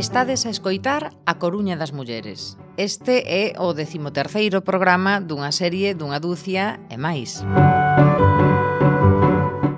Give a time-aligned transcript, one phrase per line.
[0.00, 2.56] Estades a escoitar A Coruña das Mulleres.
[2.80, 7.44] Este é o decimoterceiro programa dunha serie dunha dúcia e máis.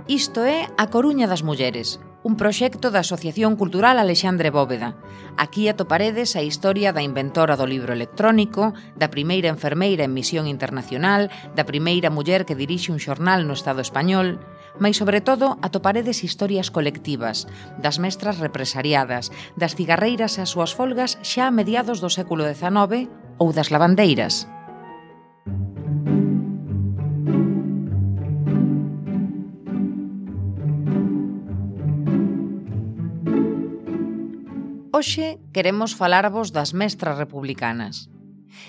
[0.07, 4.95] Isto é A Coruña das Mulleres, un proxecto da Asociación Cultural Alexandre Bóveda.
[5.35, 11.35] Aquí atoparedes a historia da inventora do libro electrónico, da primeira enfermeira en misión internacional,
[11.59, 14.39] da primeira muller que dirixe un xornal no Estado español,
[14.81, 17.49] Mais, sobre todo, atoparedes historias colectivas,
[17.81, 23.11] das mestras represariadas, das cigarreiras e as súas folgas xa a mediados do século XIX
[23.37, 24.49] ou das lavandeiras.
[35.03, 38.07] Hoxe queremos falarvos das mestras republicanas.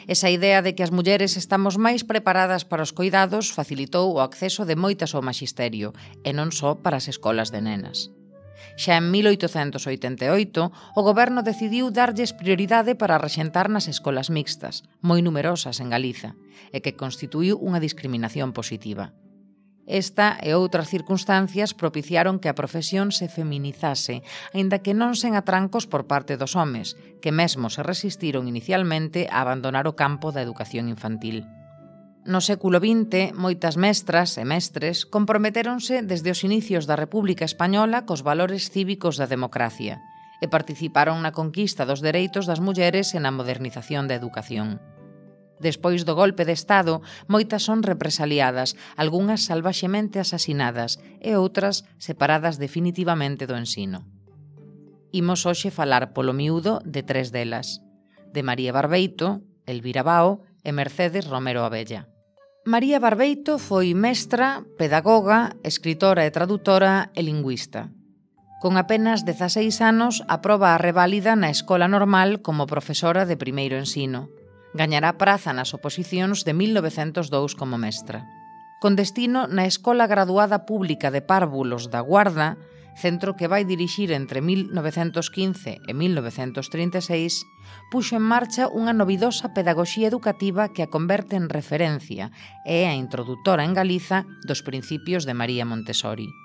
[0.08, 4.68] Esa idea de que as mulleres estamos máis preparadas para os cuidados facilitou o acceso
[4.68, 5.96] de moitas ao maxisterio,
[6.28, 8.12] e non só para as escolas de nenas.
[8.76, 15.78] Xa en 1888, o goberno decidiu darlles prioridade para rexentar nas escolas mixtas, moi numerosas
[15.84, 16.34] en Galiza,
[16.73, 19.14] e que constituiu unha discriminación positiva.
[19.84, 24.23] Esta e outras circunstancias propiciaron que a profesión se feminizase,
[24.56, 29.44] aínda que non sen atrancos por parte dos homes, que mesmo se resistiron inicialmente a
[29.44, 31.44] abandonar o campo da educación infantil.
[32.23, 38.23] No século XX, moitas mestras e mestres comprometéronse desde os inicios da República Española cos
[38.23, 40.00] valores cívicos da democracia
[40.40, 44.80] e participaron na conquista dos dereitos das mulleres e na modernización da educación.
[45.59, 53.46] Despois do golpe de Estado, moitas son represaliadas, algunhas salvaxemente asasinadas e outras separadas definitivamente
[53.46, 54.04] do ensino.
[55.14, 57.86] Imos hoxe falar polo miúdo de tres delas,
[58.34, 62.09] de María Barbeito, Elvira Bao e Mercedes Romero Abella.
[62.66, 67.94] María Barbeito foi mestra, pedagoga, escritora e traductora e lingüista.
[68.64, 74.31] Con apenas 16 anos aproba a reválida na Escola Normal como profesora de primeiro ensino
[74.73, 78.25] gañará praza nas oposicións de 1902 como mestra.
[78.81, 82.59] Con destino na Escola Graduada Pública de Párvulos da Guarda,
[83.00, 87.47] centro que vai dirixir entre 1915 e 1936,
[87.89, 92.29] puxo en marcha unha novidosa pedagoxía educativa que a converte en referencia
[92.67, 96.43] e é a introdutora en Galiza dos principios de María Montessori.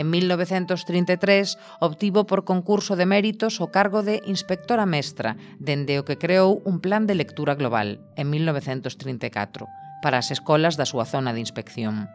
[0.00, 6.16] En 1933 obtivo por concurso de méritos o cargo de inspectora mestra, dende o que
[6.16, 9.68] creou un plan de lectura global en 1934
[10.00, 12.08] para as escolas da súa zona de inspección.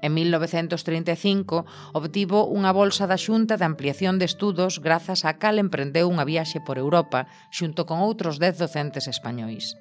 [0.00, 6.08] En 1935 obtivo unha bolsa da Xunta de Ampliación de Estudos grazas á cal emprendeu
[6.08, 9.76] unha viaxe por Europa xunto con outros dez docentes españois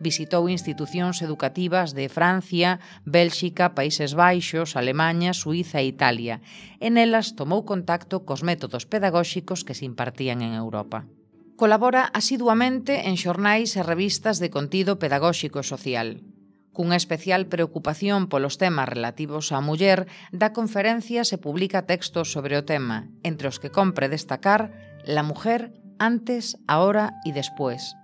[0.00, 6.42] visitou institucións educativas de Francia, Bélxica, Países Baixos, Alemanha, Suiza e Italia,
[6.82, 11.06] e nelas tomou contacto cos métodos pedagóxicos que se impartían en Europa.
[11.54, 16.26] Colabora asiduamente en xornais e revistas de contido pedagóxico e social.
[16.74, 22.66] Cunha especial preocupación polos temas relativos á muller, dá conferencias e publica textos sobre o
[22.66, 24.74] tema, entre os que compre destacar
[25.06, 25.70] La mujer
[26.02, 27.94] antes, ahora y despois,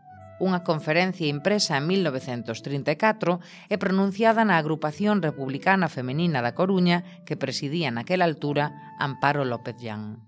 [0.41, 7.93] unha conferencia impresa en 1934 e pronunciada na Agrupación Republicana Femenina da Coruña que presidía
[7.93, 10.25] naquela altura Amparo López Llán.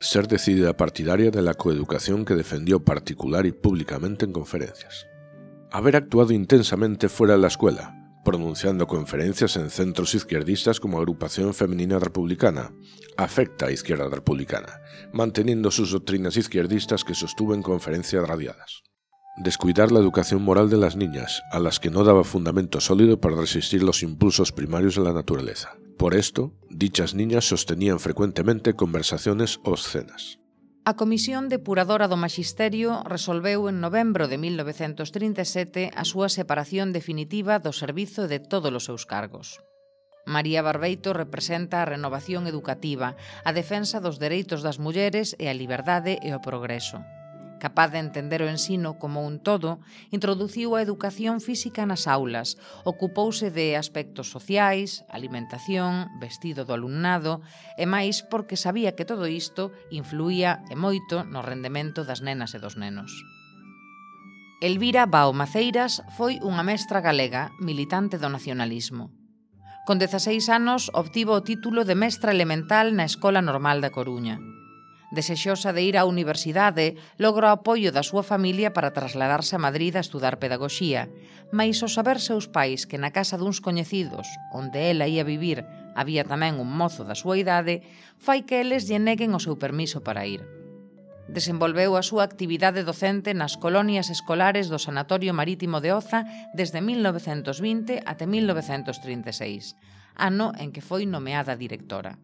[0.00, 5.06] Ser decidida partidaria de la coeducación que defendió particular y públicamente en conferencias.
[5.70, 11.98] Haber actuado intensamente fuera de la escuela, pronunciando conferencias en centros izquierdistas como Agrupación Femenina
[11.98, 12.72] Republicana,
[13.16, 14.80] afecta a Izquierda Republicana,
[15.12, 18.82] manteniendo sus doctrinas izquierdistas que sostuvo en conferencias radiadas
[19.36, 23.36] descuidar la educación moral de las niñas, a las que no daba fundamento sólido para
[23.36, 25.76] resistir los impulsos primarios de la naturaleza.
[25.98, 30.38] Por esto, dichas niñas sostenían frecuentemente conversaciones obscenas.
[30.84, 37.72] A Comisión Depuradora do Maxisterio resolveu en novembro de 1937 a súa separación definitiva do
[37.72, 39.64] servizo de todos os seus cargos.
[40.28, 43.16] María Barbeito representa a renovación educativa,
[43.48, 47.00] a defensa dos dereitos das mulleres e a liberdade e o progreso
[47.64, 49.80] capaz de entender o ensino como un todo,
[50.12, 57.40] introduciu a educación física nas aulas, ocupouse de aspectos sociais, alimentación, vestido do alumnado,
[57.80, 62.60] e máis porque sabía que todo isto influía e moito no rendemento das nenas e
[62.60, 63.08] dos nenos.
[64.60, 69.08] Elvira Bao Maceiras foi unha mestra galega, militante do nacionalismo.
[69.88, 74.36] Con 16 anos obtivo o título de mestra elemental na Escola Normal da Coruña.
[75.14, 79.94] Desexosa de ir á universidade, logra o apoio da súa familia para trasladarse a Madrid
[79.94, 81.06] a estudar pedagoxía,
[81.54, 85.62] mais ao saber seus pais que na casa duns coñecidos, onde ela ia vivir,
[85.94, 87.86] había tamén un mozo da súa idade,
[88.18, 90.42] fai que eles lle neguen o seu permiso para ir.
[91.30, 96.26] Desenvolveu a súa actividade docente nas colonias escolares do Sanatorio Marítimo de Oza
[96.58, 99.78] desde 1920 até 1936,
[100.18, 102.18] ano en que foi nomeada directora.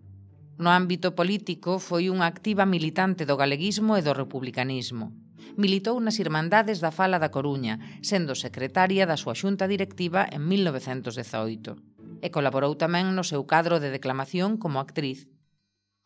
[0.60, 5.08] No ámbito político foi unha activa militante do galeguismo e do republicanismo.
[5.56, 12.20] Militou nas Irmandades da Fala da Coruña, sendo secretaria da súa xunta directiva en 1918
[12.20, 15.29] e colaborou tamén no seu cadro de declamación como actriz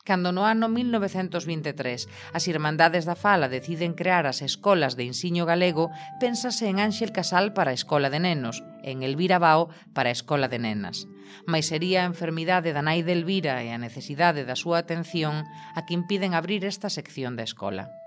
[0.04, 5.88] Cando no ano 1923 as Irmandades da Fala deciden crear as escolas de insiño galego,
[6.20, 10.52] pénsase en Ángel Casal para a Escola de Nenos, en Elvira Bao para a Escola
[10.52, 11.08] de Nenas.
[11.48, 15.80] Mais sería a enfermidade da nai de Elvira e a necesidade da súa atención a
[15.88, 18.03] que impiden abrir esta sección da escola.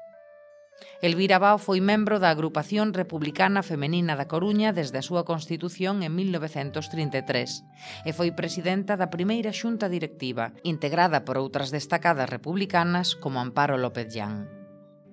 [1.02, 6.14] Elvira Bao foi membro da Agrupación Republicana Femenina da Coruña desde a súa constitución en
[6.18, 13.78] 1933 e foi presidenta da primeira xunta directiva, integrada por outras destacadas republicanas como Amparo
[13.78, 14.50] López Llán.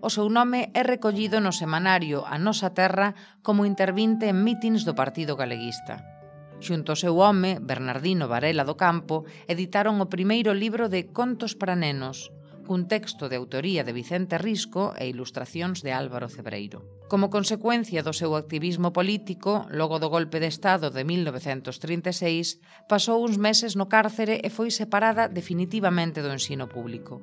[0.05, 4.93] O seu nome é recollido no semanario A Nosa Terra como intervinte en mítins do
[4.93, 6.05] Partido Galeguista.
[6.61, 11.73] Xunto ao seu home, Bernardino Varela do Campo, editaron o primeiro libro de Contos para
[11.77, 12.29] nenos,
[12.65, 16.83] cun texto de autoría de Vicente Risco e ilustracións de Álvaro Cebreiro.
[17.07, 22.59] Como consecuencia do seu activismo político, logo do golpe de Estado de 1936,
[22.89, 27.23] pasou uns meses no cárcere e foi separada definitivamente do ensino público.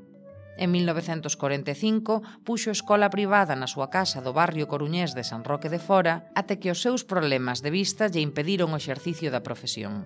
[0.61, 5.81] En 1945 puxo escola privada na súa casa do barrio coruñés de San Roque de
[5.81, 10.05] Fora até que os seus problemas de vista lle impediron o exercicio da profesión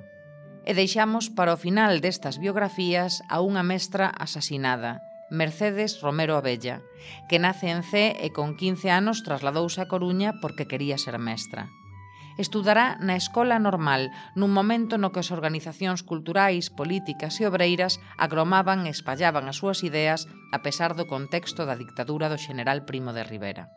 [0.65, 6.81] e deixamos para o final destas biografías a unha mestra asasinada, Mercedes Romero Abella,
[7.29, 11.65] que nace en C e con 15 anos trasladouse a Coruña porque quería ser mestra.
[12.37, 18.85] Estudará na Escola Normal, nun momento no que as organizacións culturais, políticas e obreiras agromaban
[18.85, 23.25] e espallaban as súas ideas a pesar do contexto da dictadura do general Primo de
[23.25, 23.71] Rivera.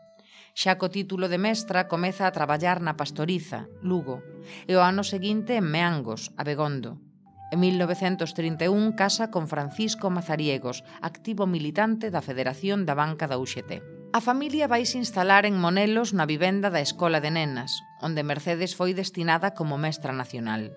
[0.52, 4.20] Xa co título de mestra comeza a traballar na Pastoriza, Lugo,
[4.68, 7.07] e o ano seguinte en Meangos, Abegondo, Begondo,
[7.50, 13.80] En 1931 casa con Francisco Mazariegos, activo militante da Federación da Banca da UXT.
[14.12, 17.72] A familia vaise instalar en Monelos na vivenda da Escola de Nenas,
[18.04, 20.76] onde Mercedes foi destinada como mestra nacional.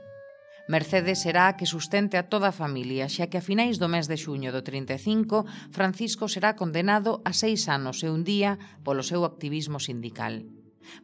[0.72, 4.08] Mercedes será a que sustente a toda a familia, xa que a finais do mes
[4.08, 5.44] de xuño do 35,
[5.76, 8.56] Francisco será condenado a seis anos e un día
[8.88, 10.48] polo seu activismo sindical.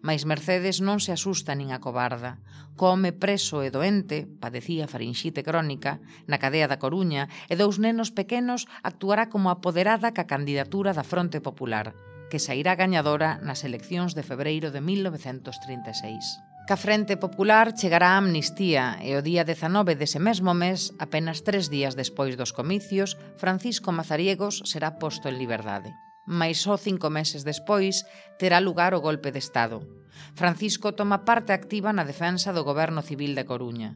[0.01, 2.37] Mas Mercedes non se asusta nin a cobarda.
[2.77, 5.97] Come preso e doente, padecía farinxite crónica,
[6.29, 11.41] na cadea da Coruña, e dous nenos pequenos actuará como apoderada ca candidatura da Fronte
[11.41, 11.97] Popular,
[12.29, 16.47] que sairá gañadora nas eleccións de febreiro de 1936.
[16.67, 21.71] Ca Frente Popular chegará a amnistía e o día 19 dese mesmo mes, apenas tres
[21.71, 25.95] días despois dos comicios, Francisco Mazariegos será posto en liberdade
[26.27, 28.03] mais só cinco meses despois
[28.35, 29.81] terá lugar o golpe de Estado.
[30.35, 33.95] Francisco toma parte activa na defensa do goberno civil de Coruña.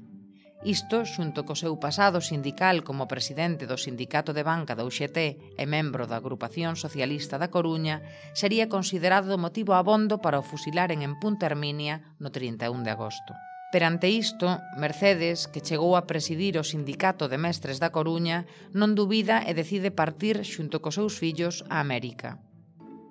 [0.64, 5.18] Isto, xunto co seu pasado sindical como presidente do Sindicato de Banca da UGT
[5.58, 8.06] e membro da Agrupación Socialista da Coruña,
[8.38, 13.34] sería considerado motivo abondo para o fusilaren en Punta Herminia no 31 de agosto.
[13.72, 18.44] Perante isto, Mercedes, que chegou a presidir o Sindicato de Mestres da Coruña,
[18.76, 22.44] non dubida e decide partir xunto cos seus fillos a América.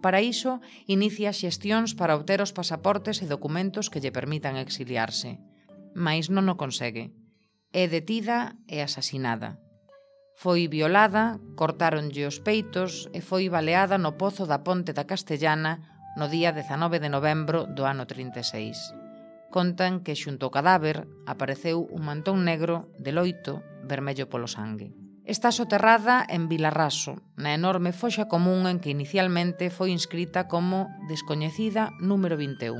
[0.04, 5.40] Para iso, inicia xestións para obter os pasaportes e documentos que lle permitan exiliarse.
[5.96, 7.08] Mais non o consegue.
[7.72, 9.56] É detida e asasinada.
[10.36, 15.80] Foi violada, cortáronlle os peitos e foi baleada no pozo da Ponte da Castellana
[16.20, 18.99] no día 19 de novembro do ano 36
[19.50, 24.94] contan que xunto ao cadáver apareceu un mantón negro de loito vermello polo sangue.
[25.26, 31.94] Está soterrada en Vilarraso, na enorme foxa común en que inicialmente foi inscrita como descoñecida
[32.00, 32.74] número 21.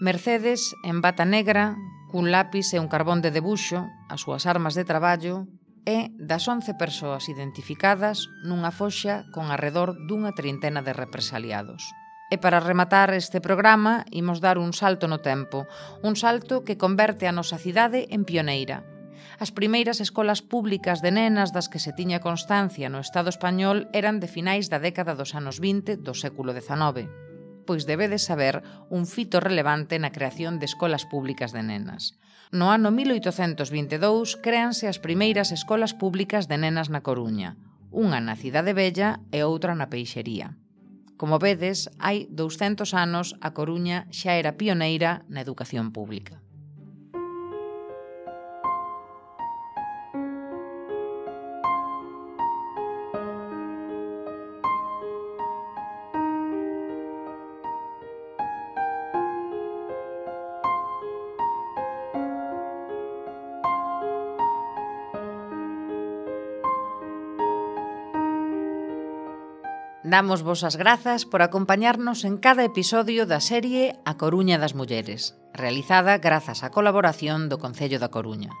[0.00, 1.74] Mercedes, en bata negra,
[2.08, 5.44] cun lápis e un carbón de debuxo, as súas armas de traballo,
[5.84, 11.84] é das 11 persoas identificadas nunha foxa con arredor dunha trintena de represaliados.
[12.28, 15.64] E para rematar este programa, imos dar un salto no tempo,
[16.04, 18.84] un salto que converte a nosa cidade en pioneira.
[19.40, 24.20] As primeiras escolas públicas de nenas das que se tiña constancia no Estado español eran
[24.20, 27.08] de finais da década dos anos 20 do século XIX.
[27.64, 28.60] Pois debedes saber
[28.92, 32.20] un fito relevante na creación de escolas públicas de nenas.
[32.52, 37.56] No ano 1822 créanse as primeiras escolas públicas de nenas na Coruña,
[37.88, 40.56] unha na Cidade Bella e outra na Peixería.
[41.18, 46.38] Como vedes, hai 200 anos a Coruña xa era pioneira na educación pública.
[70.04, 75.34] Damos vos as grazas por acompañarnos en cada episodio da serie A Coruña das Mulleres,
[75.50, 78.54] realizada grazas á colaboración do Concello da Coruña.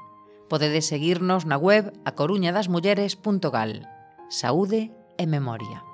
[0.50, 3.86] Podedes seguirnos na web acoruñadasmulleres.gal.
[4.26, 5.87] Saúde e memoria.